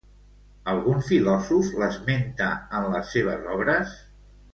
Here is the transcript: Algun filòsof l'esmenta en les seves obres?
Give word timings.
Algun 0.71 1.03
filòsof 1.09 1.69
l'esmenta 1.81 2.47
en 2.79 2.89
les 2.95 3.13
seves 3.17 3.47
obres? 3.57 3.93